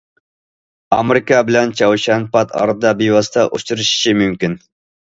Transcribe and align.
ئامېرىكا 0.97 1.43
بىلەن 1.51 1.75
چاۋشيەن 1.83 2.27
پات 2.33 2.57
ئارىدا 2.63 2.95
بىۋاسىتە 3.05 3.47
ئۇچرىشىشى 3.53 4.19
مۇمكىن. 4.25 4.63